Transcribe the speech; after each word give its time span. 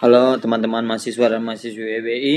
Halo 0.00 0.40
teman-teman 0.40 0.80
mahasiswa 0.80 1.28
dan 1.28 1.44
mahasiswi 1.44 2.00
EBI 2.00 2.36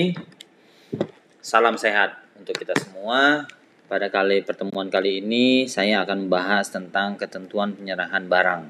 Salam 1.40 1.80
sehat 1.80 2.20
untuk 2.36 2.60
kita 2.60 2.76
semua. 2.76 3.48
Pada 3.88 4.12
kali 4.12 4.44
pertemuan 4.44 4.92
kali 4.92 5.24
ini 5.24 5.64
saya 5.72 6.04
akan 6.04 6.28
membahas 6.28 6.68
tentang 6.76 7.16
ketentuan 7.16 7.72
penyerahan 7.72 8.28
barang 8.28 8.68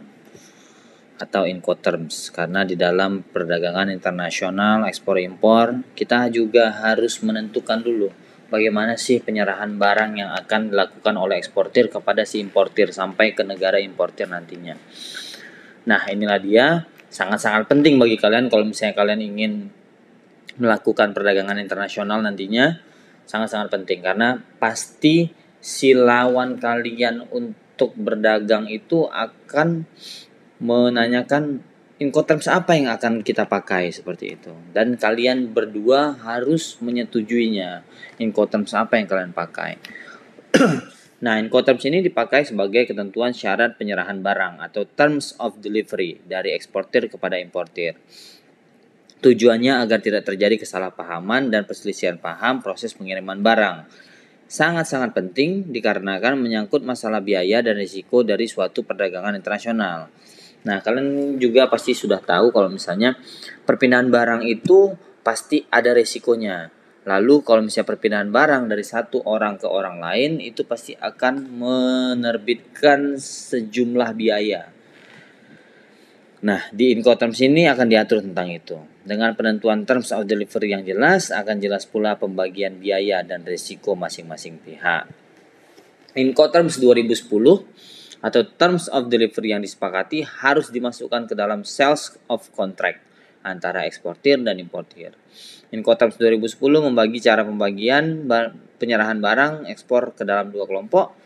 Atau 1.17 1.49
Incoterms 1.49 2.29
Karena 2.29 2.61
di 2.69 2.77
dalam 2.77 3.25
perdagangan 3.25 3.89
internasional 3.89 4.85
ekspor 4.85 5.17
impor 5.17 5.73
Kita 5.97 6.29
juga 6.29 6.69
harus 6.85 7.17
menentukan 7.25 7.81
dulu 7.81 8.13
Bagaimana 8.53 8.93
sih 8.93 9.25
penyerahan 9.25 9.73
barang 9.73 10.21
yang 10.21 10.37
akan 10.37 10.69
dilakukan 10.69 11.17
oleh 11.17 11.41
eksportir 11.41 11.89
kepada 11.89 12.29
si 12.29 12.37
importir 12.37 12.93
Sampai 12.93 13.33
ke 13.33 13.41
negara 13.41 13.81
importir 13.81 14.29
nantinya. 14.29 14.77
Nah 15.89 16.01
inilah 16.13 16.37
dia 16.37 16.92
sangat-sangat 17.13 17.69
penting 17.69 18.01
bagi 18.01 18.17
kalian 18.17 18.49
kalau 18.49 18.65
misalnya 18.65 18.97
kalian 18.97 19.21
ingin 19.21 19.69
melakukan 20.57 21.13
perdagangan 21.13 21.61
internasional 21.61 22.25
nantinya 22.25 22.81
sangat-sangat 23.29 23.69
penting. 23.69 24.01
Karena 24.01 24.41
pasti 24.57 25.29
si 25.61 25.93
lawan 25.93 26.57
kalian 26.57 27.29
untuk 27.29 27.93
berdagang 27.93 28.65
itu 28.67 29.05
akan 29.07 29.85
menanyakan 30.57 31.61
Incoterms 32.01 32.49
apa 32.49 32.73
yang 32.75 32.89
akan 32.89 33.21
kita 33.21 33.45
pakai 33.47 33.93
seperti 33.93 34.35
itu. 34.35 34.51
Dan 34.73 34.97
kalian 34.97 35.53
berdua 35.53 36.17
harus 36.19 36.75
menyetujuinya 36.81 37.85
Incoterms 38.17 38.73
apa 38.73 38.97
yang 38.97 39.07
kalian 39.07 39.31
pakai 39.31 39.77
Nah, 41.23 41.39
Incoterms 41.39 41.87
ini 41.87 42.03
dipakai 42.03 42.43
sebagai 42.43 42.83
ketentuan 42.83 43.31
syarat 43.31 43.79
penyerahan 43.79 44.19
barang 44.19 44.59
atau 44.59 44.83
terms 44.83 45.39
of 45.39 45.55
delivery 45.63 46.19
dari 46.27 46.51
eksportir 46.51 47.07
kepada 47.07 47.39
importir. 47.39 47.95
Tujuannya 49.23 49.79
agar 49.87 50.03
tidak 50.03 50.27
terjadi 50.27 50.59
kesalahpahaman 50.59 51.47
dan 51.47 51.63
perselisihan 51.63 52.19
paham 52.19 52.59
proses 52.59 52.91
pengiriman 52.91 53.39
barang. 53.39 53.87
Sangat-sangat 54.51 55.15
penting 55.15 55.71
dikarenakan 55.71 56.35
menyangkut 56.35 56.83
masalah 56.83 57.23
biaya 57.23 57.63
dan 57.63 57.79
risiko 57.79 58.27
dari 58.27 58.43
suatu 58.43 58.83
perdagangan 58.83 59.39
internasional. 59.39 60.11
Nah, 60.67 60.83
kalian 60.83 61.39
juga 61.39 61.71
pasti 61.71 61.95
sudah 61.95 62.19
tahu 62.19 62.51
kalau 62.51 62.67
misalnya 62.67 63.15
perpindahan 63.63 64.11
barang 64.11 64.43
itu 64.43 64.91
pasti 65.23 65.63
ada 65.71 65.95
risikonya 65.95 66.82
Lalu 67.03 67.43
kalau 67.43 67.67
misalnya 67.67 67.91
perpindahan 67.91 68.31
barang 68.31 68.63
dari 68.71 68.85
satu 68.87 69.27
orang 69.27 69.59
ke 69.59 69.67
orang 69.67 69.99
lain 69.99 70.39
itu 70.39 70.63
pasti 70.63 70.95
akan 70.95 71.51
menerbitkan 71.51 73.19
sejumlah 73.19 74.09
biaya. 74.15 74.71
Nah, 76.43 76.59
di 76.71 76.95
Incoterms 76.95 77.39
ini 77.43 77.67
akan 77.67 77.87
diatur 77.87 78.23
tentang 78.23 78.51
itu. 78.51 78.75
Dengan 79.03 79.35
penentuan 79.35 79.83
terms 79.83 80.15
of 80.15 80.27
delivery 80.27 80.75
yang 80.75 80.83
jelas, 80.83 81.31
akan 81.31 81.59
jelas 81.59 81.87
pula 81.87 82.15
pembagian 82.15 82.79
biaya 82.79 83.23
dan 83.23 83.43
risiko 83.43 83.95
masing-masing 83.95 84.59
pihak. 84.63 85.07
Incoterms 86.15 86.79
2010 86.79 87.31
atau 88.23 88.41
terms 88.55 88.87
of 88.87 89.11
delivery 89.11 89.51
yang 89.51 89.59
disepakati 89.59 90.23
harus 90.23 90.71
dimasukkan 90.71 91.27
ke 91.27 91.35
dalam 91.35 91.67
sales 91.67 92.15
of 92.31 92.47
contract 92.55 93.12
antara 93.43 93.85
eksportir 93.85 94.39
dan 94.41 94.57
importir. 94.57 95.13
Incoterms 95.69 96.15
2010 96.17 96.57
membagi 96.79 97.19
cara 97.19 97.43
pembagian 97.43 98.25
penyerahan 98.79 99.19
barang 99.19 99.67
ekspor 99.69 100.15
ke 100.15 100.23
dalam 100.23 100.49
dua 100.49 100.65
kelompok. 100.65 101.19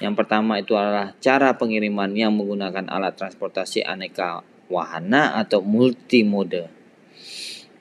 Yang 0.00 0.14
pertama 0.24 0.60
itu 0.60 0.76
adalah 0.76 1.12
cara 1.20 1.56
pengiriman 1.56 2.10
yang 2.12 2.32
menggunakan 2.32 2.88
alat 2.88 3.16
transportasi 3.16 3.84
aneka 3.84 4.44
wahana 4.72 5.36
atau 5.36 5.60
multimode. 5.60 6.72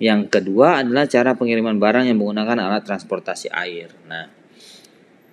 Yang 0.01 0.33
kedua 0.33 0.81
adalah 0.81 1.05
cara 1.05 1.37
pengiriman 1.37 1.77
barang 1.77 2.09
yang 2.09 2.17
menggunakan 2.17 2.57
alat 2.57 2.83
transportasi 2.83 3.53
air. 3.53 3.93
Nah, 4.09 4.27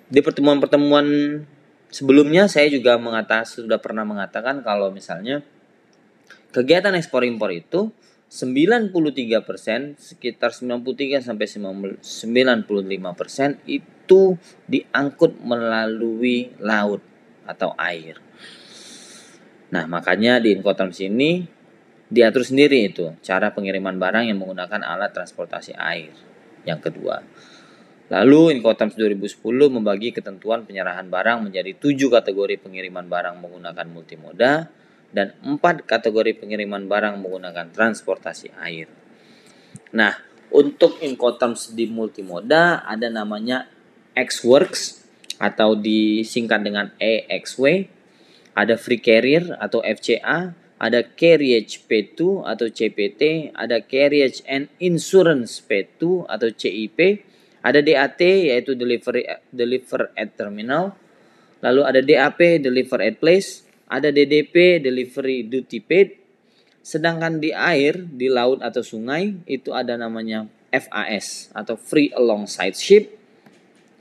di 0.08 0.20
pertemuan-pertemuan 0.20 1.04
sebelumnya 1.88 2.48
saya 2.48 2.68
juga 2.72 2.96
mengatakan 3.00 3.44
sudah 3.48 3.80
pernah 3.80 4.04
mengatakan 4.04 4.60
kalau 4.60 4.92
misalnya 4.92 5.40
kegiatan 6.52 6.96
ekspor 6.96 7.24
impor 7.24 7.52
itu 7.52 7.92
93% 8.28 9.96
sekitar 9.96 10.52
93 10.52 11.24
sampai 11.24 11.46
95% 11.48 12.04
itu 13.64 14.22
diangkut 14.68 15.32
melalui 15.40 16.52
laut 16.60 17.00
atau 17.48 17.72
air. 17.80 18.20
Nah, 19.72 19.88
makanya 19.88 20.40
di 20.44 20.52
Incoterms 20.52 21.00
sini 21.00 21.40
diatur 22.08 22.44
sendiri 22.44 22.88
itu 22.88 23.16
cara 23.24 23.52
pengiriman 23.52 23.96
barang 23.96 24.28
yang 24.28 24.40
menggunakan 24.40 24.84
alat 24.84 25.12
transportasi 25.16 25.72
air. 25.76 26.12
Yang 26.68 26.92
kedua. 26.92 27.24
Lalu 28.08 28.56
Incoterms 28.56 28.96
2010 28.96 29.40
membagi 29.68 30.16
ketentuan 30.16 30.64
penyerahan 30.64 31.08
barang 31.12 31.48
menjadi 31.48 31.76
tujuh 31.76 32.08
kategori 32.08 32.60
pengiriman 32.60 33.04
barang 33.04 33.36
menggunakan 33.40 33.86
multimoda, 33.88 34.72
dan 35.12 35.32
empat 35.40 35.88
kategori 35.88 36.36
pengiriman 36.36 36.84
barang 36.84 37.20
menggunakan 37.20 37.72
transportasi 37.72 38.52
air. 38.60 38.88
Nah, 39.96 40.16
untuk 40.48 41.00
Incoterms 41.00 41.72
di 41.72 41.88
multimoda 41.88 42.84
ada 42.84 43.08
namanya 43.08 43.68
Xworks 44.16 45.04
atau 45.38 45.78
disingkat 45.78 46.60
dengan 46.64 46.90
EXW, 46.98 47.88
ada 48.56 48.74
Free 48.74 48.98
Carrier 48.98 49.54
atau 49.60 49.84
FCA, 49.84 50.52
ada 50.78 51.00
Carriage 51.02 51.84
P2 51.86 52.46
atau 52.46 52.66
CPT, 52.70 53.52
ada 53.54 53.82
Carriage 53.82 54.42
and 54.46 54.70
Insurance 54.82 55.62
P2 55.62 56.26
atau 56.26 56.48
CIP, 56.50 57.22
ada 57.62 57.82
DAT 57.82 58.22
yaitu 58.22 58.78
Delivery 58.78 59.26
Deliver 59.50 60.14
at 60.14 60.34
Terminal, 60.38 60.94
lalu 61.60 61.82
ada 61.82 62.00
DAP 62.00 62.62
Deliver 62.62 62.98
at 63.02 63.18
Place, 63.18 63.67
ada 63.88 64.12
DDP 64.12 64.84
delivery 64.84 65.48
duty 65.48 65.80
paid. 65.80 66.20
Sedangkan 66.84 67.40
di 67.40 67.52
air 67.52 68.00
di 68.00 68.28
laut 68.28 68.60
atau 68.60 68.84
sungai 68.84 69.44
itu 69.44 69.72
ada 69.72 69.96
namanya 69.96 70.48
FAS 70.68 71.52
atau 71.56 71.74
free 71.76 72.12
alongside 72.12 72.76
ship. 72.76 73.16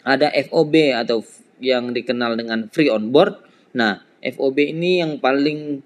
Ada 0.08 0.32
FOB 0.48 0.96
atau 0.96 1.24
yang 1.60 1.92
dikenal 1.92 2.40
dengan 2.40 2.68
free 2.72 2.92
on 2.92 3.12
board. 3.12 3.40
Nah 3.76 4.04
FOB 4.24 4.72
ini 4.76 5.04
yang 5.04 5.20
paling 5.20 5.84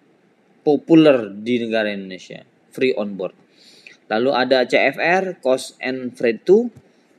populer 0.61 1.33
di 1.33 1.57
negara 1.61 1.89
Indonesia 1.89 2.45
free 2.69 2.93
on 2.93 3.17
board. 3.17 3.33
Lalu 4.11 4.29
ada 4.35 4.67
CFR 4.67 5.39
cost 5.39 5.79
and 5.79 6.13
freight 6.13 6.43
to. 6.43 6.69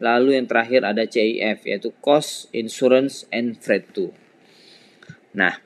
Lalu 0.03 0.35
yang 0.35 0.51
terakhir 0.51 0.83
ada 0.83 1.07
CIF 1.07 1.63
yaitu 1.63 1.95
cost 2.03 2.51
insurance 2.51 3.25
and 3.31 3.55
freight 3.59 3.87
to. 3.95 4.11
Nah 5.33 5.63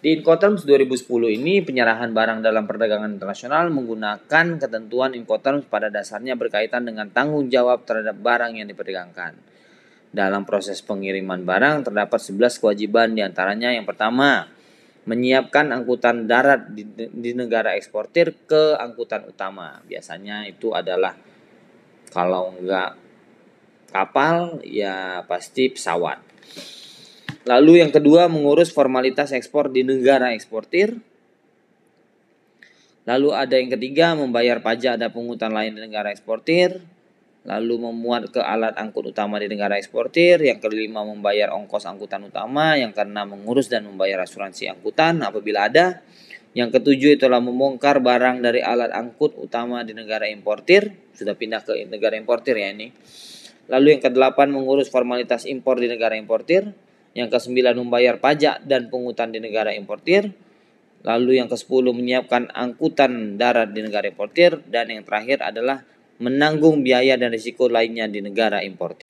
di 0.00 0.16
Incoterms 0.16 0.64
2010 0.64 1.12
ini 1.36 1.60
penyerahan 1.60 2.16
barang 2.16 2.40
dalam 2.40 2.64
perdagangan 2.64 3.20
internasional 3.20 3.68
menggunakan 3.68 4.56
ketentuan 4.56 5.12
Incoterms 5.12 5.68
pada 5.68 5.92
dasarnya 5.92 6.40
berkaitan 6.40 6.88
dengan 6.88 7.12
tanggung 7.12 7.52
jawab 7.52 7.84
terhadap 7.84 8.16
barang 8.16 8.56
yang 8.56 8.64
diperdagangkan. 8.64 9.36
Dalam 10.10 10.48
proses 10.48 10.80
pengiriman 10.80 11.44
barang 11.44 11.92
terdapat 11.92 12.16
11 12.16 12.64
kewajiban 12.64 13.12
di 13.12 13.20
antaranya 13.20 13.76
yang 13.76 13.84
pertama 13.84 14.48
menyiapkan 15.04 15.68
angkutan 15.68 16.24
darat 16.24 16.72
di, 16.72 16.88
di 16.96 17.30
negara 17.36 17.76
eksportir 17.76 18.48
ke 18.48 18.80
angkutan 18.80 19.28
utama. 19.28 19.84
Biasanya 19.84 20.48
itu 20.48 20.72
adalah 20.72 21.12
kalau 22.08 22.56
enggak 22.56 22.96
kapal 23.92 24.64
ya 24.64 25.28
pasti 25.28 25.68
pesawat. 25.68 26.24
Lalu 27.48 27.80
yang 27.80 27.88
kedua 27.88 28.28
mengurus 28.28 28.68
formalitas 28.68 29.32
ekspor 29.32 29.72
di 29.72 29.80
negara 29.80 30.36
eksportir. 30.36 31.00
Lalu 33.08 33.32
ada 33.32 33.56
yang 33.56 33.72
ketiga 33.72 34.12
membayar 34.12 34.60
pajak 34.60 35.00
dan 35.00 35.08
pungutan 35.08 35.48
lain 35.56 35.72
di 35.72 35.80
negara 35.80 36.12
eksportir. 36.12 36.84
Lalu 37.48 37.88
memuat 37.88 38.28
ke 38.28 38.44
alat 38.44 38.76
angkut 38.76 39.16
utama 39.16 39.40
di 39.40 39.48
negara 39.48 39.80
eksportir. 39.80 40.36
Yang 40.44 40.68
kelima 40.68 41.00
membayar 41.00 41.56
ongkos 41.56 41.88
angkutan 41.88 42.28
utama. 42.28 42.76
Yang 42.76 43.00
keenam 43.00 43.32
mengurus 43.32 43.72
dan 43.72 43.88
membayar 43.88 44.20
asuransi 44.20 44.68
angkutan 44.68 45.24
apabila 45.24 45.72
ada. 45.72 46.04
Yang 46.52 46.76
ketujuh 46.76 47.16
itulah 47.16 47.40
membongkar 47.40 48.04
barang 48.04 48.44
dari 48.44 48.60
alat 48.60 48.92
angkut 48.92 49.32
utama 49.40 49.80
di 49.80 49.96
negara 49.96 50.28
importir. 50.28 50.92
Sudah 51.16 51.32
pindah 51.32 51.64
ke 51.64 51.88
negara 51.88 52.20
importir 52.20 52.60
ya 52.60 52.68
ini. 52.68 52.92
Lalu 53.72 53.96
yang 53.96 54.02
kedelapan 54.04 54.52
mengurus 54.52 54.92
formalitas 54.92 55.48
impor 55.48 55.80
di 55.80 55.88
negara 55.88 56.20
importir. 56.20 56.89
Yang 57.12 57.38
kesembilan 57.38 57.74
membayar 57.76 58.16
pajak 58.18 58.62
dan 58.66 58.86
pungutan 58.86 59.34
di 59.34 59.42
negara 59.42 59.74
importir. 59.74 60.30
Lalu 61.00 61.40
yang 61.40 61.48
ke-10 61.48 61.84
menyiapkan 61.96 62.52
angkutan 62.52 63.40
darat 63.40 63.72
di 63.72 63.80
negara 63.80 64.04
importir 64.06 64.60
dan 64.68 64.92
yang 64.92 65.00
terakhir 65.02 65.40
adalah 65.40 65.80
menanggung 66.20 66.84
biaya 66.84 67.16
dan 67.16 67.32
risiko 67.32 67.72
lainnya 67.72 68.04
di 68.04 68.20
negara 68.20 68.60
importir. 68.60 69.08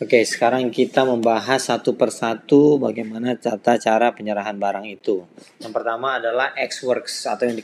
Oke, 0.00 0.24
sekarang 0.24 0.72
kita 0.72 1.04
membahas 1.04 1.60
satu 1.60 1.92
persatu 1.92 2.80
bagaimana 2.80 3.36
tata 3.36 3.76
cara 3.76 4.16
penyerahan 4.16 4.56
barang 4.56 4.88
itu. 4.88 5.28
Yang 5.60 5.72
pertama 5.76 6.16
adalah 6.16 6.56
X-Works 6.56 7.28
atau 7.28 7.44
yang 7.44 7.60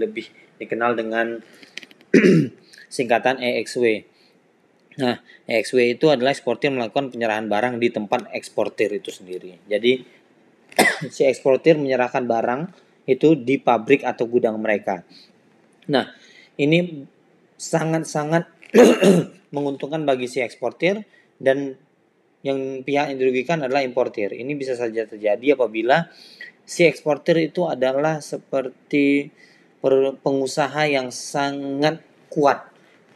lebih 0.00 0.24
dikenal 0.56 0.96
dengan 0.96 1.44
singkatan 2.96 3.36
EXW. 3.36 4.13
Nah, 4.94 5.18
EXW 5.50 5.98
itu 5.98 6.06
adalah 6.10 6.30
eksportir 6.30 6.70
melakukan 6.70 7.10
penyerahan 7.10 7.50
barang 7.50 7.82
di 7.82 7.90
tempat 7.90 8.30
eksportir 8.30 8.94
itu 8.94 9.10
sendiri. 9.10 9.58
Jadi 9.66 10.06
si 11.14 11.26
eksportir 11.26 11.74
menyerahkan 11.78 12.22
barang 12.26 12.70
itu 13.04 13.34
di 13.34 13.58
pabrik 13.58 14.06
atau 14.06 14.24
gudang 14.30 14.56
mereka. 14.62 15.02
Nah, 15.90 16.14
ini 16.56 17.04
sangat-sangat 17.58 18.48
menguntungkan 19.54 20.06
bagi 20.06 20.30
si 20.30 20.40
eksportir 20.40 21.02
dan 21.42 21.74
yang 22.44 22.84
pihak 22.84 23.10
yang 23.12 23.18
dirugikan 23.18 23.64
adalah 23.64 23.80
importir. 23.80 24.36
Ini 24.36 24.52
bisa 24.54 24.76
saja 24.76 25.08
terjadi 25.08 25.56
apabila 25.56 26.12
si 26.64 26.84
eksportir 26.84 27.40
itu 27.40 27.64
adalah 27.66 28.20
seperti 28.20 29.32
pengusaha 30.20 30.88
yang 30.88 31.08
sangat 31.12 32.00
kuat. 32.28 32.68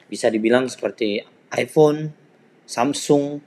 Bisa 0.09 0.33
dibilang 0.33 0.69
seperti 0.69 1.21
iPhone, 1.55 2.13
Samsung. 2.69 3.41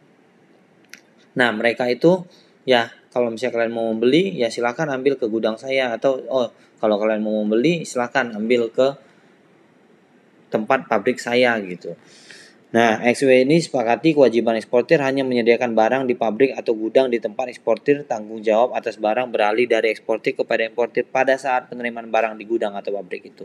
Nah, 1.37 1.49
mereka 1.53 1.85
itu 1.87 2.25
ya 2.65 2.89
kalau 3.11 3.29
misalnya 3.29 3.61
kalian 3.61 3.73
mau 3.73 3.85
membeli 3.91 4.39
ya 4.39 4.47
silahkan 4.47 4.87
ambil 4.87 5.19
ke 5.19 5.27
gudang 5.27 5.59
saya 5.59 5.91
atau 5.93 6.21
oh 6.31 6.49
kalau 6.79 6.97
kalian 6.97 7.21
mau 7.21 7.43
membeli 7.43 7.83
silahkan 7.83 8.31
ambil 8.33 8.71
ke 8.71 8.87
tempat 10.51 10.87
pabrik 10.87 11.21
saya 11.21 11.55
gitu. 11.63 11.95
Nah, 12.71 13.03
XW 13.03 13.43
ini 13.43 13.59
sepakati 13.59 14.15
kewajiban 14.15 14.55
eksportir 14.55 15.03
hanya 15.03 15.27
menyediakan 15.27 15.75
barang 15.75 16.03
di 16.07 16.15
pabrik 16.15 16.55
atau 16.55 16.71
gudang 16.71 17.11
di 17.11 17.19
tempat 17.19 17.51
eksportir 17.51 18.07
tanggung 18.07 18.39
jawab 18.39 18.71
atas 18.71 18.95
barang 18.95 19.27
beralih 19.27 19.67
dari 19.67 19.91
eksportir 19.91 20.39
kepada 20.39 20.63
importir 20.63 21.03
pada 21.03 21.35
saat 21.35 21.67
penerimaan 21.67 22.07
barang 22.07 22.39
di 22.39 22.47
gudang 22.47 22.71
atau 22.79 22.95
pabrik 22.95 23.27
itu. 23.27 23.43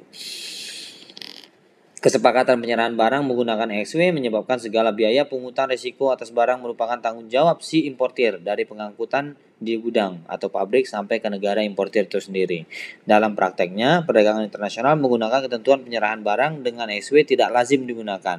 Kesepakatan 2.06 2.62
penyerahan 2.62 2.94
barang 2.94 3.26
menggunakan 3.26 3.66
XW 3.82 4.14
menyebabkan 4.14 4.62
segala 4.62 4.94
biaya 4.94 5.26
pungutan 5.26 5.66
risiko 5.66 6.14
atas 6.14 6.30
barang 6.30 6.62
merupakan 6.62 7.02
tanggung 7.02 7.26
jawab 7.26 7.66
si 7.66 7.82
importir 7.82 8.38
dari 8.38 8.62
pengangkutan 8.62 9.34
di 9.58 9.74
gudang 9.74 10.22
atau 10.30 10.46
pabrik 10.46 10.86
sampai 10.86 11.18
ke 11.18 11.26
negara 11.26 11.66
importir 11.66 12.06
itu 12.06 12.22
sendiri. 12.22 12.62
Dalam 13.02 13.34
prakteknya, 13.34 14.06
perdagangan 14.06 14.46
internasional 14.46 14.94
menggunakan 14.94 15.50
ketentuan 15.50 15.82
penyerahan 15.82 16.22
barang 16.22 16.62
dengan 16.62 16.94
XW 16.94 17.26
tidak 17.26 17.50
lazim 17.50 17.90
digunakan. 17.90 18.38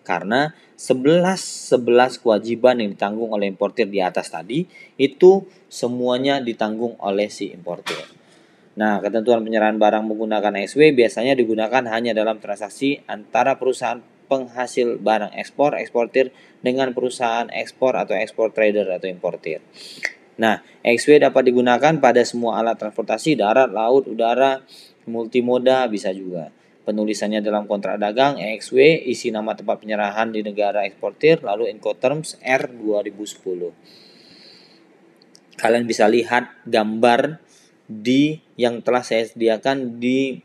Karena 0.00 0.56
11 0.80 1.76
11 1.76 2.24
kewajiban 2.24 2.80
yang 2.80 2.96
ditanggung 2.96 3.36
oleh 3.36 3.52
importir 3.52 3.84
di 3.84 4.00
atas 4.00 4.32
tadi 4.32 4.64
itu 4.96 5.44
semuanya 5.68 6.40
ditanggung 6.40 6.96
oleh 7.04 7.28
si 7.28 7.52
importir. 7.52 8.23
Nah, 8.74 8.98
ketentuan 8.98 9.46
penyerahan 9.46 9.78
barang 9.78 10.02
menggunakan 10.02 10.50
SW 10.66 10.98
biasanya 10.98 11.38
digunakan 11.38 11.82
hanya 11.86 12.10
dalam 12.10 12.42
transaksi 12.42 12.98
antara 13.06 13.54
perusahaan 13.54 14.02
penghasil 14.26 14.98
barang 14.98 15.30
ekspor, 15.38 15.78
eksportir 15.78 16.34
dengan 16.58 16.90
perusahaan 16.90 17.46
ekspor 17.54 17.94
atau 17.94 18.18
ekspor 18.18 18.50
trader 18.50 18.90
atau 18.98 19.06
importir. 19.06 19.62
Nah, 20.34 20.58
XW 20.82 21.22
dapat 21.22 21.54
digunakan 21.54 21.94
pada 22.02 22.26
semua 22.26 22.58
alat 22.58 22.74
transportasi 22.74 23.38
darat, 23.38 23.70
laut, 23.70 24.10
udara, 24.10 24.66
multimoda 25.06 25.86
bisa 25.86 26.10
juga. 26.10 26.50
Penulisannya 26.84 27.40
dalam 27.40 27.70
kontrak 27.70 27.96
dagang 27.96 28.36
XW, 28.36 29.06
isi 29.08 29.30
nama 29.30 29.54
tempat 29.54 29.80
penyerahan 29.80 30.34
di 30.34 30.42
negara 30.42 30.82
eksportir, 30.84 31.40
lalu 31.46 31.70
Incoterms 31.70 32.36
R 32.42 32.68
2010. 32.74 33.72
Kalian 35.54 35.86
bisa 35.86 36.10
lihat 36.10 36.50
gambar 36.66 37.38
di 37.84 38.40
yang 38.56 38.80
telah 38.80 39.04
saya 39.04 39.28
sediakan 39.28 40.00
di 40.00 40.40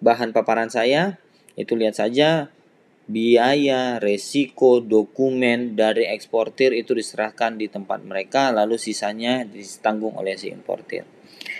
bahan 0.00 0.32
paparan 0.32 0.72
saya 0.72 1.20
itu 1.54 1.76
lihat 1.76 2.00
saja 2.00 2.48
biaya, 3.10 3.98
resiko, 4.00 4.80
dokumen 4.80 5.74
dari 5.76 6.08
eksportir 6.08 6.72
itu 6.72 6.96
diserahkan 6.96 7.58
di 7.58 7.68
tempat 7.68 8.00
mereka 8.06 8.54
lalu 8.54 8.78
sisanya 8.80 9.44
ditanggung 9.44 10.16
oleh 10.16 10.38
si 10.38 10.48
importir. 10.48 11.04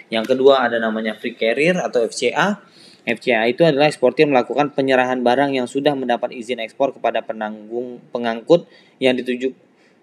Yang 0.08 0.36
kedua 0.36 0.64
ada 0.64 0.78
namanya 0.78 1.18
free 1.18 1.36
carrier 1.36 1.76
atau 1.76 2.06
FCA. 2.06 2.62
FCA 3.02 3.42
itu 3.50 3.66
adalah 3.66 3.90
eksportir 3.90 4.30
melakukan 4.30 4.70
penyerahan 4.70 5.26
barang 5.26 5.58
yang 5.58 5.66
sudah 5.66 5.98
mendapat 5.98 6.30
izin 6.30 6.62
ekspor 6.62 6.94
kepada 6.94 7.18
penanggung 7.26 7.98
pengangkut 8.14 8.70
yang 9.02 9.18
dituju 9.18 9.50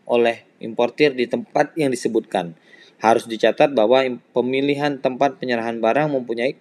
oleh 0.03 0.43
importir 0.59 1.15
di 1.15 1.23
tempat 1.29 1.71
yang 1.79 1.93
disebutkan. 1.95 2.51
Harus 2.99 3.25
dicatat 3.27 3.71
bahwa 3.71 4.03
pemilihan 4.35 4.99
tempat 4.99 5.39
penyerahan 5.39 5.79
barang 5.79 6.11
mempunyai 6.11 6.59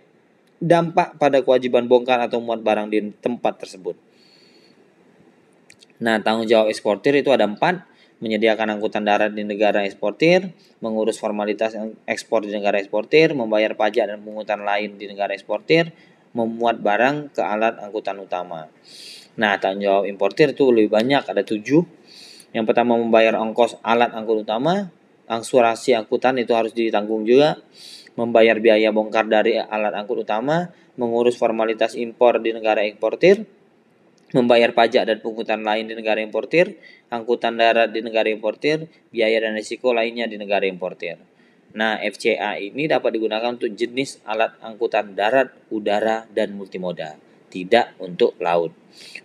dampak 0.58 1.19
pada 1.19 1.43
kewajiban 1.43 1.87
bongkar 1.87 2.19
atau 2.23 2.43
muat 2.43 2.62
barang 2.62 2.90
di 2.90 3.14
tempat 3.19 3.62
tersebut. 3.62 3.94
Nah, 5.99 6.23
tanggung 6.23 6.46
jawab 6.46 6.70
eksportir 6.70 7.14
itu 7.19 7.35
ada 7.35 7.46
empat, 7.46 7.82
menyediakan 8.23 8.79
angkutan 8.79 9.02
darat 9.02 9.35
di 9.35 9.43
negara 9.43 9.82
eksportir, 9.82 10.55
mengurus 10.79 11.19
formalitas 11.19 11.75
ekspor 12.06 12.46
di 12.46 12.55
negara 12.55 12.79
eksportir, 12.79 13.35
membayar 13.35 13.75
pajak 13.75 14.06
dan 14.06 14.23
pungutan 14.23 14.62
lain 14.62 14.94
di 14.94 15.11
negara 15.11 15.35
eksportir, 15.35 15.90
memuat 16.35 16.79
barang 16.82 17.35
ke 17.35 17.43
alat 17.43 17.82
angkutan 17.82 18.19
utama. 18.23 18.70
Nah, 19.38 19.58
tanggung 19.58 19.87
jawab 19.87 20.05
importir 20.11 20.55
itu 20.55 20.70
lebih 20.70 20.90
banyak, 20.94 21.23
ada 21.23 21.43
tujuh. 21.46 21.82
Yang 22.50 22.64
pertama 22.67 22.99
membayar 22.99 23.38
ongkos 23.38 23.79
alat 23.87 24.11
angkut 24.14 24.43
utama, 24.43 24.90
asuransi 25.28 25.92
angkutan 25.94 26.40
itu 26.40 26.56
harus 26.56 26.72
ditanggung 26.72 27.28
juga, 27.28 27.60
membayar 28.16 28.58
biaya 28.58 28.90
bongkar 28.90 29.28
dari 29.28 29.60
alat 29.60 29.94
angkut 29.94 30.26
utama, 30.26 30.72
mengurus 30.98 31.38
formalitas 31.38 31.94
impor 31.94 32.42
di 32.42 32.50
negara 32.50 32.82
importir, 32.82 33.46
membayar 34.34 34.75
pajak 34.75 35.06
dan 35.08 35.19
pungutan 35.22 35.62
lain 35.62 35.88
di 35.88 35.94
negara 35.94 36.19
importir, 36.19 36.76
angkutan 37.08 37.56
darat 37.56 37.94
di 37.94 38.00
negara 38.02 38.28
importir, 38.28 38.90
biaya 39.14 39.40
dan 39.44 39.54
risiko 39.54 39.94
lainnya 39.94 40.26
di 40.26 40.36
negara 40.36 40.66
importir. 40.66 41.20
Nah, 41.76 42.00
FCA 42.00 42.56
ini 42.56 42.88
dapat 42.88 43.20
digunakan 43.20 43.52
untuk 43.52 43.70
jenis 43.76 44.25
alat 44.25 44.56
angkutan 44.64 45.12
darat, 45.12 45.52
udara, 45.69 46.25
dan 46.32 46.56
multimoda, 46.56 47.20
tidak 47.48 47.96
untuk 48.00 48.36
laut. 48.38 48.72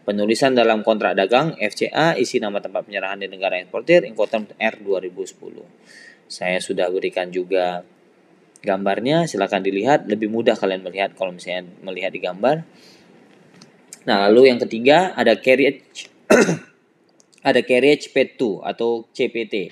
Penulisan 0.03 0.55
dalam 0.55 0.83
kontrak 0.83 1.15
dagang 1.15 1.55
FCA 1.59 2.15
isi 2.19 2.39
nama 2.39 2.59
tempat 2.59 2.87
penyerahan 2.87 3.19
di 3.19 3.27
negara 3.31 3.59
eksportir 3.59 4.03
Incoterm 4.03 4.51
R 4.59 4.75
2010. 4.79 6.27
Saya 6.27 6.59
sudah 6.59 6.89
berikan 6.89 7.29
juga 7.29 7.83
gambarnya, 8.63 9.27
silakan 9.27 9.61
dilihat. 9.61 10.07
Lebih 10.07 10.31
mudah 10.31 10.55
kalian 10.55 10.81
melihat 10.81 11.11
kalau 11.13 11.35
misalnya 11.35 11.67
melihat 11.83 12.11
di 12.15 12.21
gambar. 12.23 12.63
Nah, 14.03 14.27
lalu 14.27 14.51
yang 14.51 14.59
ketiga 14.59 15.15
ada 15.15 15.39
carriage 15.39 16.11
ada 17.49 17.59
carriage 17.63 18.11
P2 18.11 18.63
atau 18.63 19.07
CPT. 19.11 19.71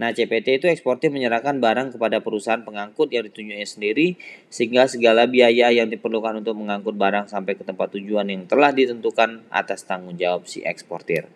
Nah, 0.00 0.16
CPT 0.16 0.64
itu 0.64 0.66
eksportir 0.72 1.12
menyerahkan 1.12 1.60
barang 1.60 1.92
kepada 1.92 2.24
perusahaan 2.24 2.64
pengangkut 2.64 3.12
yang 3.12 3.28
ditunjuknya 3.28 3.68
sendiri 3.68 4.16
sehingga 4.48 4.88
segala 4.88 5.28
biaya 5.28 5.68
yang 5.68 5.92
diperlukan 5.92 6.40
untuk 6.40 6.56
mengangkut 6.56 6.96
barang 6.96 7.28
sampai 7.28 7.52
ke 7.52 7.68
tempat 7.68 7.92
tujuan 8.00 8.24
yang 8.32 8.48
telah 8.48 8.72
ditentukan 8.72 9.44
atas 9.52 9.84
tanggung 9.84 10.16
jawab 10.16 10.48
si 10.48 10.64
eksportir. 10.64 11.28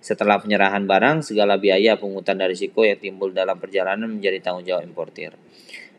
Setelah 0.00 0.40
penyerahan 0.40 0.88
barang, 0.88 1.28
segala 1.28 1.60
biaya 1.60 2.00
pungutan 2.00 2.40
dari 2.40 2.56
risiko 2.56 2.88
yang 2.88 2.96
timbul 2.96 3.36
dalam 3.36 3.60
perjalanan 3.60 4.08
menjadi 4.08 4.40
tanggung 4.40 4.64
jawab 4.64 4.88
importir. 4.88 5.36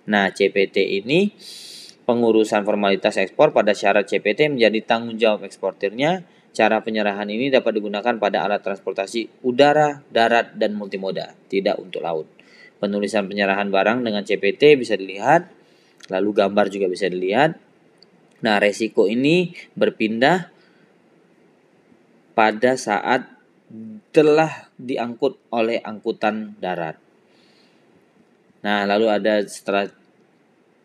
Nah, 0.09 0.33
CPT 0.33 1.05
ini 1.05 1.37
pengurusan 2.09 2.65
formalitas 2.65 3.19
ekspor 3.21 3.53
pada 3.53 3.77
syarat 3.77 4.09
CPT 4.09 4.57
menjadi 4.57 4.79
tanggung 4.81 5.21
jawab 5.21 5.45
eksportirnya 5.45 6.25
Cara 6.57 6.81
penyerahan 6.81 7.29
ini 7.29 7.53
dapat 7.53 7.77
digunakan 7.77 8.17
pada 8.17 8.41
alat 8.41 8.65
transportasi 8.65 9.45
udara, 9.45 10.01
darat, 10.09 10.57
dan 10.57 10.73
multimoda, 10.73 11.37
tidak 11.45 11.77
untuk 11.77 12.01
laut. 12.01 12.25
Penulisan 12.81 13.29
penyerahan 13.29 13.69
barang 13.69 14.01
dengan 14.01 14.25
CPT 14.25 14.73
bisa 14.81 14.97
dilihat, 14.97 15.53
lalu 16.09 16.33
gambar 16.33 16.65
juga 16.73 16.89
bisa 16.89 17.05
dilihat. 17.13 17.61
Nah, 18.41 18.57
resiko 18.57 19.05
ini 19.05 19.53
berpindah 19.77 20.49
pada 22.33 22.73
saat 22.73 23.29
telah 24.09 24.73
diangkut 24.81 25.37
oleh 25.53 25.77
angkutan 25.77 26.57
darat. 26.57 26.97
Nah, 28.65 28.81
lalu 28.89 29.13
ada 29.13 29.45
setelah 29.45 29.93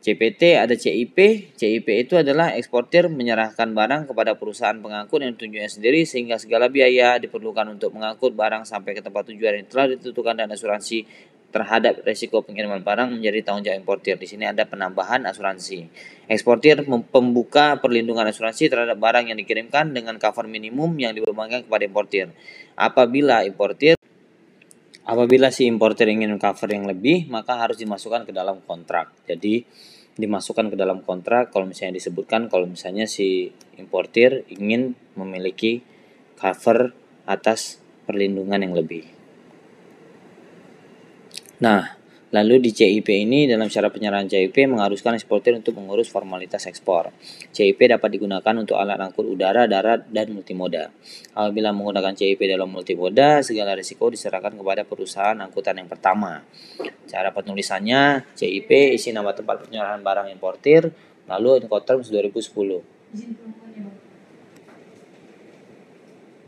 CPT 0.02 0.58
ada 0.58 0.74
CIP. 0.74 1.16
CIP 1.54 1.86
itu 1.94 2.18
adalah 2.18 2.58
eksportir 2.58 3.06
menyerahkan 3.06 3.70
barang 3.70 4.10
kepada 4.10 4.34
perusahaan 4.34 4.74
pengangkut 4.74 5.22
yang 5.22 5.38
tunjuknya 5.38 5.70
sendiri 5.70 6.02
sehingga 6.02 6.42
segala 6.42 6.66
biaya 6.66 7.22
diperlukan 7.22 7.70
untuk 7.70 7.94
mengangkut 7.94 8.34
barang 8.34 8.66
sampai 8.66 8.98
ke 8.98 9.00
tempat 9.00 9.30
tujuan 9.30 9.62
yang 9.62 9.68
telah 9.70 9.94
ditentukan 9.94 10.34
dan 10.42 10.50
asuransi 10.50 11.06
terhadap 11.54 12.02
resiko 12.02 12.42
pengiriman 12.42 12.82
barang 12.82 13.14
menjadi 13.14 13.46
tanggung 13.46 13.62
jawab 13.62 13.78
importir. 13.78 14.18
Di 14.18 14.26
sini 14.26 14.42
ada 14.42 14.66
penambahan 14.66 15.22
asuransi. 15.22 15.86
Eksportir 16.26 16.82
membuka 16.90 17.78
perlindungan 17.78 18.26
asuransi 18.26 18.74
terhadap 18.74 18.98
barang 18.98 19.30
yang 19.30 19.38
dikirimkan 19.38 19.94
dengan 19.94 20.18
cover 20.18 20.50
minimum 20.50 20.98
yang 20.98 21.14
dibebankan 21.14 21.62
kepada 21.62 21.86
importir. 21.86 22.34
Apabila 22.74 23.46
importir 23.46 23.94
Apabila 25.02 25.50
si 25.50 25.66
importer 25.66 26.06
ingin 26.06 26.38
cover 26.38 26.70
yang 26.70 26.86
lebih, 26.86 27.26
maka 27.26 27.58
harus 27.58 27.74
dimasukkan 27.74 28.22
ke 28.22 28.30
dalam 28.30 28.62
kontrak. 28.62 29.10
Jadi 29.26 29.66
dimasukkan 30.12 30.72
ke 30.72 30.76
dalam 30.76 31.00
kontrak 31.00 31.52
kalau 31.54 31.64
misalnya 31.64 31.96
disebutkan 31.96 32.52
kalau 32.52 32.68
misalnya 32.68 33.08
si 33.08 33.52
importir 33.80 34.44
ingin 34.52 34.92
memiliki 35.16 35.80
cover 36.36 36.92
atas 37.24 37.80
perlindungan 38.04 38.60
yang 38.60 38.74
lebih. 38.76 39.08
Nah, 41.62 42.01
Lalu 42.32 42.64
di 42.64 42.70
CIP 42.72 43.12
ini 43.12 43.44
dalam 43.44 43.68
syarat 43.68 43.92
penyerahan 43.92 44.24
CIP 44.24 44.64
mengharuskan 44.64 45.20
eksportir 45.20 45.52
untuk 45.52 45.76
mengurus 45.76 46.08
formalitas 46.08 46.64
ekspor. 46.64 47.12
CIP 47.52 47.76
dapat 47.92 48.08
digunakan 48.08 48.56
untuk 48.56 48.80
alat 48.80 48.96
angkut 49.04 49.28
udara, 49.28 49.68
darat, 49.68 50.08
dan 50.08 50.32
multimoda. 50.32 50.88
Apabila 51.36 51.76
menggunakan 51.76 52.16
CIP 52.16 52.48
dalam 52.48 52.72
multimoda, 52.72 53.44
segala 53.44 53.76
risiko 53.76 54.08
diserahkan 54.08 54.56
kepada 54.56 54.88
perusahaan 54.88 55.36
angkutan 55.36 55.76
yang 55.84 55.92
pertama. 55.92 56.40
Cara 57.04 57.36
penulisannya, 57.36 58.24
CIP 58.32 58.96
isi 58.96 59.12
nama 59.12 59.36
tempat 59.36 59.68
penyerahan 59.68 60.00
barang 60.00 60.32
importir, 60.32 60.88
lalu 61.28 61.60
Incoterms 61.60 62.08
2010. 62.08 62.80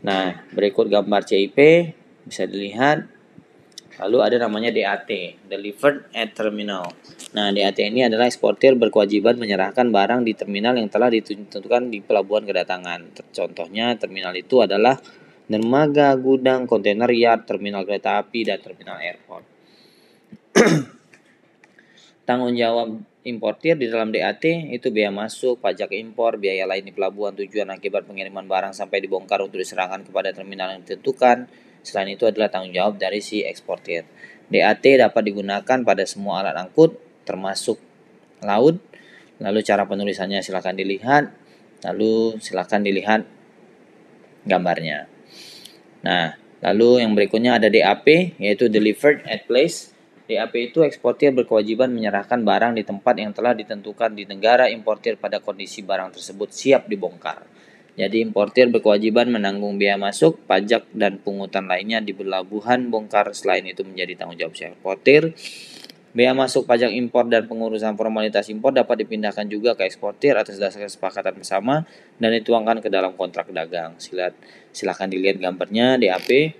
Nah, 0.01 0.49
berikut 0.49 0.89
gambar 0.89 1.21
CIP 1.29 1.57
bisa 2.25 2.49
dilihat 2.49 3.14
Lalu 3.95 4.17
ada 4.19 4.37
namanya 4.43 4.75
DAT, 4.75 5.07
Delivered 5.47 6.11
at 6.11 6.35
Terminal. 6.35 6.91
Nah, 7.31 7.55
DAT 7.55 7.79
ini 7.79 8.03
adalah 8.03 8.27
eksportir 8.27 8.75
berkewajiban 8.75 9.39
menyerahkan 9.39 9.87
barang 9.87 10.27
di 10.27 10.35
terminal 10.35 10.75
yang 10.75 10.91
telah 10.91 11.07
ditentukan 11.07 11.87
di 11.87 12.03
pelabuhan 12.03 12.43
kedatangan. 12.43 13.15
Contohnya, 13.31 13.95
terminal 13.95 14.35
itu 14.35 14.59
adalah 14.59 14.99
dermaga, 15.47 16.11
gudang, 16.19 16.67
kontainer 16.67 17.07
yard, 17.07 17.47
terminal 17.47 17.87
kereta 17.87 18.19
api, 18.19 18.43
dan 18.43 18.59
terminal 18.59 18.99
airport. 18.99 19.45
Tanggung 22.27 22.57
jawab 22.57 22.99
importir 23.25 23.79
di 23.79 23.87
dalam 23.87 24.11
DAT 24.11 24.43
itu 24.75 24.91
biaya 24.91 25.09
masuk, 25.09 25.63
pajak 25.63 25.95
impor, 25.95 26.35
biaya 26.35 26.67
lain 26.67 26.83
di 26.83 26.93
pelabuhan 26.93 27.31
tujuan 27.33 27.71
akibat 27.71 28.03
pengiriman 28.05 28.43
barang 28.43 28.73
sampai 28.75 29.01
dibongkar 29.01 29.39
untuk 29.39 29.61
diserahkan 29.61 30.03
kepada 30.03 30.35
terminal 30.35 30.73
yang 30.73 30.83
ditentukan, 30.83 31.47
Selain 31.85 32.09
itu 32.09 32.25
adalah 32.25 32.49
tanggung 32.49 32.73
jawab 32.73 32.97
dari 32.97 33.21
si 33.21 33.45
eksportir. 33.45 34.09
DAT 34.49 34.81
dapat 34.81 35.21
digunakan 35.21 35.77
pada 35.85 36.03
semua 36.09 36.41
alat 36.41 36.57
angkut 36.57 36.97
termasuk 37.25 37.77
laut. 38.41 38.81
Lalu 39.37 39.59
cara 39.61 39.85
penulisannya 39.85 40.41
silakan 40.41 40.75
dilihat. 40.75 41.29
Lalu 41.85 42.41
silakan 42.41 42.81
dilihat 42.81 43.21
gambarnya. 44.49 45.05
Nah, 46.01 46.37
lalu 46.61 47.05
yang 47.05 47.13
berikutnya 47.13 47.61
ada 47.61 47.69
DAP 47.69 48.37
yaitu 48.41 48.65
delivered 48.69 49.21
at 49.29 49.45
place. 49.45 49.93
DAP 50.25 50.73
itu 50.73 50.81
eksportir 50.81 51.29
berkewajiban 51.37 51.93
menyerahkan 51.93 52.41
barang 52.41 52.73
di 52.73 52.81
tempat 52.81 53.13
yang 53.21 53.29
telah 53.29 53.53
ditentukan 53.53 54.17
di 54.17 54.25
negara 54.25 54.65
importir 54.73 55.21
pada 55.21 55.37
kondisi 55.37 55.85
barang 55.85 56.17
tersebut 56.17 56.49
siap 56.49 56.89
dibongkar. 56.89 57.45
Jadi 57.95 58.27
importir 58.27 58.67
berkewajiban 58.67 59.31
menanggung 59.31 59.79
biaya 59.79 59.95
masuk, 59.95 60.43
pajak, 60.43 60.83
dan 60.91 61.15
pungutan 61.23 61.63
lainnya 61.63 62.03
di 62.03 62.11
pelabuhan 62.11 62.91
bongkar. 62.91 63.31
Selain 63.31 63.63
itu 63.63 63.87
menjadi 63.87 64.19
tanggung 64.19 64.35
jawab 64.35 64.51
si 64.51 64.67
eksportir. 64.67 65.31
Biaya 66.15 66.31
masuk 66.31 66.63
pajak 66.67 66.95
impor 66.95 67.27
dan 67.27 67.47
pengurusan 67.47 67.95
formalitas 67.99 68.47
impor 68.47 68.71
dapat 68.71 69.03
dipindahkan 69.03 69.51
juga 69.51 69.75
ke 69.75 69.87
eksportir 69.87 70.35
atas 70.35 70.59
dasar 70.59 70.83
kesepakatan 70.87 71.39
bersama 71.39 71.83
dan 72.19 72.31
dituangkan 72.35 72.79
ke 72.79 72.87
dalam 72.87 73.15
kontrak 73.19 73.51
dagang. 73.51 73.99
Silat, 73.99 74.31
silakan 74.71 75.11
dilihat 75.11 75.39
gambarnya 75.39 75.99
DAP. 75.99 76.55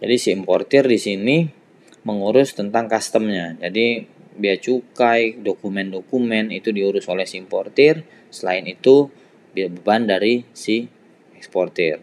Jadi 0.00 0.16
si 0.16 0.32
importir 0.32 0.88
di 0.88 0.96
sini 0.96 1.36
mengurus 2.04 2.56
tentang 2.56 2.88
customnya. 2.88 3.56
Jadi 3.60 4.08
biaya 4.40 4.56
cukai, 4.56 5.36
dokumen-dokumen 5.36 6.48
itu 6.52 6.72
diurus 6.72 7.04
oleh 7.12 7.28
si 7.28 7.36
importir. 7.36 8.04
Selain 8.32 8.64
itu 8.64 9.12
beban 9.52 10.06
dari 10.06 10.46
si 10.54 10.86
eksportir. 11.36 12.00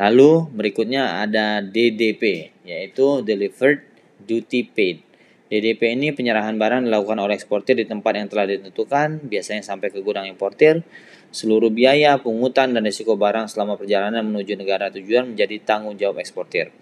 Lalu 0.00 0.50
berikutnya 0.50 1.22
ada 1.22 1.62
DDP 1.62 2.50
yaitu 2.66 3.22
Delivered 3.22 3.84
Duty 4.18 4.60
Paid. 4.72 4.98
DDP 5.44 5.94
ini 5.94 6.10
penyerahan 6.10 6.56
barang 6.56 6.88
dilakukan 6.88 7.20
oleh 7.20 7.36
eksportir 7.36 7.78
di 7.78 7.86
tempat 7.86 8.16
yang 8.16 8.26
telah 8.26 8.48
ditentukan, 8.48 9.28
biasanya 9.28 9.62
sampai 9.62 9.92
ke 9.92 10.00
gudang 10.02 10.26
importir. 10.26 10.82
Seluruh 11.30 11.68
biaya, 11.68 12.16
pungutan, 12.18 12.72
dan 12.72 12.82
risiko 12.82 13.14
barang 13.14 13.46
selama 13.46 13.76
perjalanan 13.78 14.24
menuju 14.24 14.56
negara 14.56 14.88
tujuan 14.90 15.36
menjadi 15.36 15.60
tanggung 15.62 15.94
jawab 16.00 16.24
eksportir. 16.24 16.72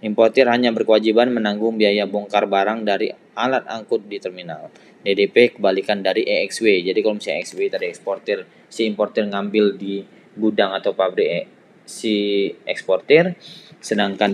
Importir 0.00 0.46
hanya 0.48 0.70
berkewajiban 0.70 1.32
menanggung 1.32 1.74
biaya 1.76 2.06
bongkar 2.06 2.46
barang 2.46 2.86
dari 2.86 3.10
alat 3.34 3.66
angkut 3.66 4.06
di 4.06 4.16
terminal. 4.22 4.70
DDP 5.04 5.60
kebalikan 5.60 6.00
dari 6.00 6.24
EXW. 6.24 6.80
Jadi 6.80 6.98
kalau 7.04 7.20
misalnya 7.20 7.44
EXW 7.44 7.60
tadi 7.68 7.86
eksportir, 7.92 8.38
si 8.72 8.88
importir 8.88 9.28
ngambil 9.28 9.76
di 9.76 10.00
gudang 10.34 10.72
atau 10.72 10.96
pabrik 10.96 11.28
e, 11.28 11.40
si 11.84 12.48
eksportir, 12.64 13.36
sedangkan 13.84 14.32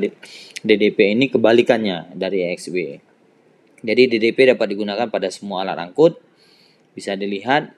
DDP 0.62 1.18
ini 1.18 1.26
kebalikannya 1.26 2.14
dari 2.14 2.46
EXW. 2.54 3.02
Jadi 3.82 4.02
DDP 4.14 4.54
dapat 4.54 4.70
digunakan 4.70 5.10
pada 5.10 5.26
semua 5.34 5.66
alat 5.66 5.82
angkut. 5.82 6.22
Bisa 6.94 7.18
dilihat 7.18 7.74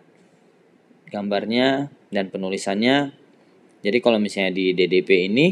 gambarnya 1.08 1.88
dan 2.12 2.28
penulisannya. 2.28 3.16
Jadi 3.80 3.98
kalau 4.04 4.20
misalnya 4.20 4.52
di 4.52 4.76
DDP 4.76 5.32
ini 5.32 5.46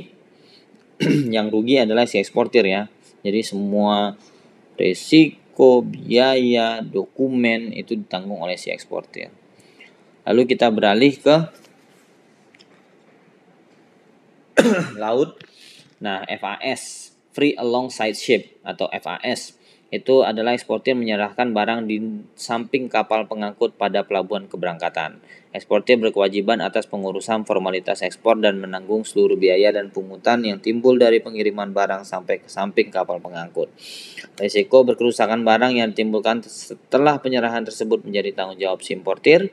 yang 1.34 1.48
rugi 1.48 1.80
adalah 1.80 2.04
si 2.04 2.20
eksportir 2.20 2.68
ya. 2.68 2.92
Jadi 3.24 3.40
semua 3.40 4.16
resiko 5.60 5.84
biaya, 5.84 6.80
dokumen 6.80 7.68
itu 7.76 7.92
ditanggung 7.92 8.40
oleh 8.40 8.56
si 8.56 8.72
eksportir. 8.72 9.28
Lalu 10.24 10.48
kita 10.48 10.72
beralih 10.72 11.12
ke 11.20 11.36
laut. 15.04 15.36
Nah, 16.00 16.24
FAS, 16.24 17.12
Free 17.36 17.52
Alongside 17.60 18.16
Ship 18.16 18.56
atau 18.64 18.88
FAS 18.88 19.52
itu 19.92 20.24
adalah 20.24 20.56
eksportir 20.56 20.96
menyerahkan 20.96 21.52
barang 21.52 21.84
di 21.84 22.24
samping 22.40 22.88
kapal 22.88 23.28
pengangkut 23.28 23.76
pada 23.76 24.00
pelabuhan 24.00 24.48
keberangkatan. 24.48 25.20
Eksportir 25.50 25.98
berkewajiban 25.98 26.62
atas 26.62 26.86
pengurusan 26.86 27.42
formalitas 27.42 28.06
ekspor 28.06 28.38
dan 28.38 28.62
menanggung 28.62 29.02
seluruh 29.02 29.34
biaya 29.34 29.74
dan 29.74 29.90
pungutan 29.90 30.46
yang 30.46 30.62
timbul 30.62 30.94
dari 30.94 31.18
pengiriman 31.18 31.74
barang 31.74 32.06
sampai 32.06 32.38
ke 32.38 32.46
samping 32.46 32.86
kapal 32.86 33.18
pengangkut. 33.18 33.66
Risiko 34.38 34.86
berkerusakan 34.86 35.42
barang 35.42 35.74
yang 35.74 35.90
ditimbulkan 35.90 36.46
setelah 36.46 37.18
penyerahan 37.18 37.66
tersebut 37.66 38.06
menjadi 38.06 38.30
tanggung 38.30 38.62
jawab 38.62 38.78
si 38.86 38.94
importir. 38.94 39.50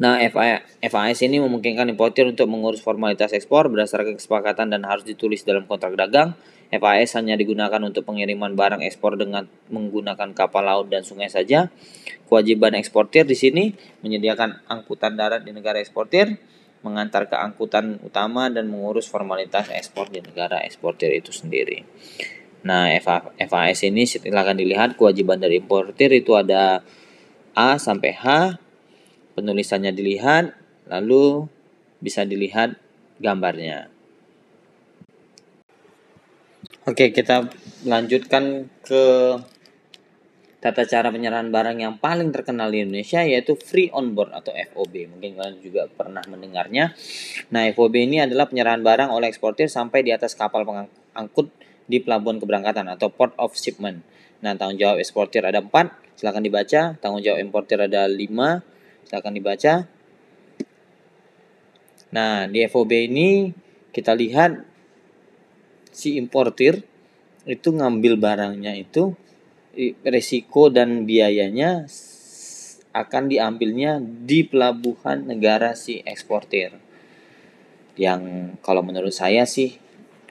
Nah, 0.00 0.16
FAS 0.80 1.18
ini 1.20 1.38
memungkinkan 1.44 1.84
importir 1.92 2.24
untuk 2.24 2.48
mengurus 2.48 2.80
formalitas 2.80 3.36
ekspor 3.36 3.68
berdasarkan 3.68 4.16
kesepakatan 4.16 4.72
dan 4.72 4.82
harus 4.88 5.04
ditulis 5.04 5.44
dalam 5.44 5.68
kontrak 5.68 5.92
dagang 5.92 6.32
FAS 6.80 7.14
hanya 7.20 7.38
digunakan 7.38 7.78
untuk 7.82 8.02
pengiriman 8.08 8.58
barang 8.58 8.82
ekspor 8.82 9.14
dengan 9.14 9.46
menggunakan 9.70 10.34
kapal 10.34 10.66
laut 10.66 10.90
dan 10.90 11.06
sungai 11.06 11.30
saja. 11.30 11.70
Kewajiban 12.26 12.74
eksportir 12.74 13.22
di 13.22 13.38
sini 13.38 13.64
menyediakan 14.02 14.66
angkutan 14.66 15.14
darat 15.14 15.46
di 15.46 15.54
negara 15.54 15.78
eksportir, 15.78 16.34
mengantar 16.82 17.30
ke 17.30 17.36
angkutan 17.38 18.02
utama 18.02 18.50
dan 18.50 18.66
mengurus 18.66 19.06
formalitas 19.06 19.70
ekspor 19.70 20.10
di 20.10 20.20
negara 20.20 20.60
eksportir 20.66 21.14
itu 21.14 21.30
sendiri. 21.30 21.86
Nah, 22.64 22.90
FAS 23.38 23.84
ini 23.86 24.08
silakan 24.08 24.56
dilihat 24.56 24.96
kewajiban 24.98 25.38
dari 25.38 25.60
importir 25.60 26.10
itu 26.10 26.34
ada 26.34 26.82
A 27.54 27.78
sampai 27.78 28.10
H. 28.16 28.56
Penulisannya 29.38 29.94
dilihat, 29.94 30.56
lalu 30.90 31.46
bisa 32.02 32.26
dilihat 32.26 32.74
gambarnya. 33.22 33.93
Oke, 36.84 37.16
kita 37.16 37.48
lanjutkan 37.88 38.68
ke 38.84 39.04
tata 40.60 40.84
cara 40.84 41.08
penyerahan 41.08 41.48
barang 41.48 41.80
yang 41.80 41.96
paling 41.96 42.28
terkenal 42.28 42.68
di 42.68 42.84
Indonesia 42.84 43.24
yaitu 43.24 43.56
free 43.56 43.88
on 43.88 44.12
board 44.12 44.36
atau 44.36 44.52
FOB. 44.52 45.16
Mungkin 45.16 45.32
kalian 45.32 45.64
juga 45.64 45.88
pernah 45.88 46.20
mendengarnya. 46.28 46.92
Nah, 47.56 47.64
FOB 47.72 48.04
ini 48.04 48.20
adalah 48.20 48.52
penyerahan 48.52 48.84
barang 48.84 49.08
oleh 49.08 49.32
eksportir 49.32 49.72
sampai 49.72 50.04
di 50.04 50.12
atas 50.12 50.36
kapal 50.36 50.68
pengangkut 50.68 51.48
di 51.88 52.04
pelabuhan 52.04 52.36
keberangkatan 52.36 52.84
atau 52.92 53.08
port 53.08 53.32
of 53.40 53.56
shipment. 53.56 54.04
Nah, 54.44 54.52
tanggung 54.52 54.76
jawab 54.76 55.00
eksportir 55.00 55.40
ada 55.40 55.64
4, 55.64 56.20
silakan 56.20 56.44
dibaca. 56.44 57.00
Tanggung 57.00 57.24
jawab 57.24 57.40
importir 57.40 57.80
ada 57.80 58.04
5, 58.04 58.60
silakan 59.08 59.32
dibaca. 59.32 59.88
Nah, 62.12 62.44
di 62.44 62.60
FOB 62.68 62.92
ini 63.08 63.56
kita 63.88 64.12
lihat 64.12 64.73
si 65.94 66.18
importir 66.18 66.82
itu 67.46 67.68
ngambil 67.70 68.18
barangnya 68.18 68.74
itu 68.74 69.14
resiko 70.02 70.68
dan 70.68 71.06
biayanya 71.06 71.86
akan 72.94 73.22
diambilnya 73.26 73.98
di 74.02 74.46
pelabuhan 74.46 75.26
negara 75.26 75.74
si 75.74 76.02
eksportir. 76.02 76.74
Yang 77.98 78.54
kalau 78.62 78.82
menurut 78.82 79.14
saya 79.14 79.46
sih 79.46 79.78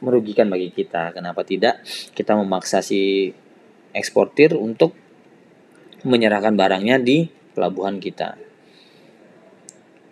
merugikan 0.04 0.52
bagi 0.52 0.72
kita. 0.72 1.12
Kenapa 1.16 1.48
tidak 1.48 1.84
kita 2.16 2.36
memaksa 2.36 2.84
si 2.84 3.32
eksportir 3.96 4.56
untuk 4.56 4.96
menyerahkan 6.04 6.56
barangnya 6.56 7.00
di 7.00 7.28
pelabuhan 7.56 8.00
kita. 8.00 8.36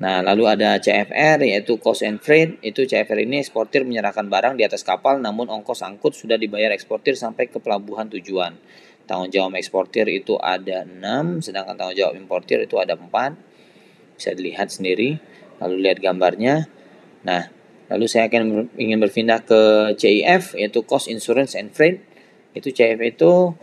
Nah, 0.02 0.26
lalu 0.26 0.50
ada 0.50 0.82
CFR 0.82 1.46
yaitu 1.46 1.78
cost 1.78 2.02
and 2.02 2.18
freight. 2.18 2.58
Itu 2.66 2.90
CFR 2.90 3.22
ini 3.22 3.38
eksportir 3.46 3.86
menyerahkan 3.86 4.26
barang 4.26 4.58
di 4.58 4.66
atas 4.66 4.82
kapal 4.82 5.22
namun 5.22 5.46
ongkos 5.46 5.86
angkut 5.86 6.18
sudah 6.18 6.42
dibayar 6.42 6.74
eksportir 6.74 7.14
sampai 7.14 7.54
ke 7.54 7.62
pelabuhan 7.62 8.10
tujuan. 8.10 8.58
Tanggung 9.06 9.30
jawab 9.30 9.54
eksportir 9.62 10.10
itu 10.10 10.42
ada 10.42 10.90
6, 10.90 11.46
sedangkan 11.46 11.78
tanggung 11.78 11.94
jawab 11.94 12.18
importir 12.18 12.66
itu 12.66 12.82
ada 12.82 12.98
4. 12.98 14.18
Bisa 14.18 14.34
dilihat 14.34 14.74
sendiri. 14.74 15.22
Lalu 15.62 15.86
lihat 15.86 16.02
gambarnya. 16.02 16.66
Nah, 17.22 17.54
lalu 17.94 18.10
saya 18.10 18.26
akan 18.26 18.74
ingin 18.82 18.98
berpindah 18.98 19.46
ke 19.46 19.94
CIF 20.02 20.58
yaitu 20.58 20.82
cost 20.82 21.14
insurance 21.14 21.54
and 21.54 21.78
freight. 21.78 22.02
Itu 22.58 22.74
CIF 22.74 22.98
itu 23.06 23.54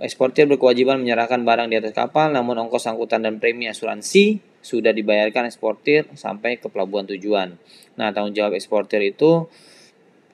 eksportir 0.00 0.48
berkewajiban 0.48 1.04
menyerahkan 1.04 1.44
barang 1.44 1.68
di 1.68 1.76
atas 1.76 1.92
kapal 1.92 2.32
namun 2.32 2.56
ongkos 2.56 2.88
angkutan 2.88 3.20
dan 3.20 3.36
premi 3.36 3.68
asuransi 3.68 4.53
sudah 4.64 4.96
dibayarkan 4.96 5.52
eksportir 5.52 6.08
sampai 6.16 6.56
ke 6.56 6.72
pelabuhan 6.72 7.04
tujuan. 7.04 7.60
Nah, 8.00 8.10
tanggung 8.16 8.32
jawab 8.32 8.56
eksportir 8.56 9.04
itu 9.04 9.46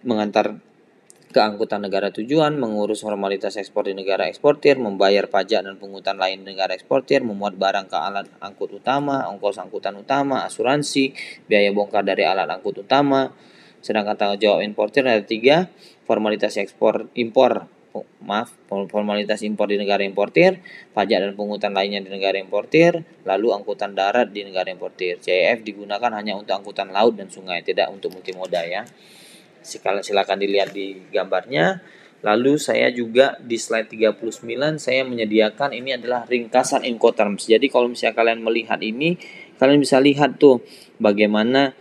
mengantar 0.07 0.63
ke 1.31 1.39
angkutan 1.39 1.83
negara 1.83 2.11
tujuan, 2.11 2.59
mengurus 2.59 3.07
formalitas 3.07 3.55
ekspor 3.55 3.87
di 3.87 3.95
negara 3.95 4.27
eksportir, 4.27 4.83
membayar 4.83 5.31
pajak 5.31 5.63
dan 5.63 5.79
pungutan 5.79 6.19
lain 6.19 6.43
negara 6.43 6.75
eksportir, 6.75 7.23
memuat 7.23 7.55
barang 7.55 7.87
ke 7.87 7.95
alat 7.95 8.27
angkut 8.43 8.83
utama, 8.83 9.31
ongkos 9.31 9.63
angkutan 9.63 9.95
utama, 9.95 10.43
asuransi, 10.43 11.15
biaya 11.47 11.71
bongkar 11.71 12.03
dari 12.03 12.27
alat 12.27 12.51
angkut 12.51 12.83
utama. 12.83 13.31
Sedangkan 13.79 14.19
tanggung 14.19 14.43
jawab 14.43 14.67
importir 14.67 15.07
ada 15.07 15.23
tiga, 15.23 15.71
formalitas 16.03 16.59
ekspor 16.59 17.07
impor 17.15 17.71
maaf 18.23 18.55
formalitas 18.69 19.43
impor 19.43 19.67
di 19.67 19.77
negara 19.79 20.07
importir, 20.07 20.63
pajak 20.95 21.19
dan 21.27 21.33
pungutan 21.35 21.75
lainnya 21.75 21.99
di 21.99 22.11
negara 22.11 22.39
importir, 22.39 23.03
lalu 23.27 23.51
angkutan 23.51 23.99
darat 23.99 24.31
di 24.31 24.47
negara 24.47 24.71
importir. 24.71 25.19
CEF 25.19 25.67
digunakan 25.67 26.15
hanya 26.15 26.39
untuk 26.39 26.55
angkutan 26.55 26.95
laut 26.95 27.19
dan 27.19 27.27
sungai, 27.27 27.67
tidak 27.67 27.91
untuk 27.91 28.15
multimoda 28.15 28.63
ya. 28.63 28.87
Silakan 29.61 30.39
dilihat 30.39 30.71
di 30.71 31.11
gambarnya. 31.11 31.83
Lalu 32.21 32.61
saya 32.61 32.93
juga 32.93 33.41
di 33.41 33.57
slide 33.57 33.89
39 33.89 34.77
saya 34.77 35.09
menyediakan 35.09 35.73
ini 35.73 35.97
adalah 35.97 36.29
ringkasan 36.29 36.85
Incoterms. 36.85 37.49
Jadi 37.49 37.73
kalau 37.73 37.89
misalnya 37.89 38.13
kalian 38.13 38.45
melihat 38.45 38.77
ini, 38.85 39.17
kalian 39.57 39.81
bisa 39.81 39.97
lihat 40.05 40.37
tuh 40.37 40.61
bagaimana 41.01 41.73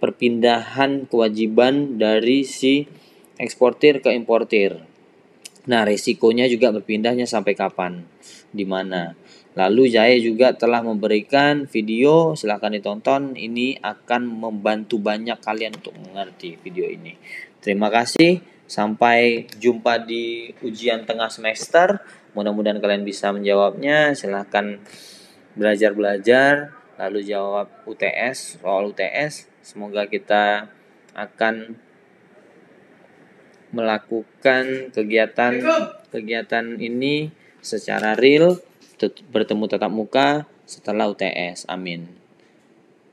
perpindahan 0.00 1.04
kewajiban 1.12 2.00
dari 2.00 2.48
si 2.48 2.88
eksportir 3.36 4.00
ke 4.00 4.16
importir. 4.16 4.91
Nah, 5.62 5.86
resikonya 5.86 6.50
juga 6.50 6.74
berpindahnya 6.74 7.22
sampai 7.22 7.54
kapan, 7.54 8.02
di 8.50 8.66
mana. 8.66 9.14
Lalu 9.54 9.94
Jaya 9.94 10.16
juga 10.18 10.56
telah 10.56 10.82
memberikan 10.82 11.70
video, 11.70 12.34
silahkan 12.34 12.72
ditonton. 12.72 13.38
Ini 13.38 13.78
akan 13.78 14.26
membantu 14.26 14.98
banyak 14.98 15.38
kalian 15.38 15.78
untuk 15.78 15.94
mengerti 16.02 16.58
video 16.58 16.90
ini. 16.90 17.14
Terima 17.62 17.92
kasih, 17.94 18.42
sampai 18.66 19.46
jumpa 19.60 20.02
di 20.02 20.50
ujian 20.64 21.06
tengah 21.06 21.30
semester. 21.30 22.02
Mudah-mudahan 22.34 22.80
kalian 22.80 23.06
bisa 23.06 23.30
menjawabnya. 23.30 24.18
Silahkan 24.18 24.82
belajar-belajar, 25.54 26.74
lalu 26.96 27.22
jawab 27.22 27.70
UTS, 27.84 28.58
soal 28.58 28.90
UTS. 28.90 29.46
Semoga 29.62 30.08
kita 30.10 30.72
akan 31.12 31.78
melakukan 33.72 34.92
kegiatan 34.92 35.52
kegiatan 36.12 36.78
ini 36.78 37.32
secara 37.64 38.14
real 38.14 38.60
bertemu 39.34 39.64
tatap 39.66 39.90
muka 39.90 40.46
setelah 40.62 41.10
UTS. 41.10 41.66
Amin. 41.66 42.21